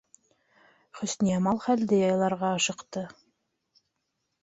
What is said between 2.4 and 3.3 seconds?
ашыҡты: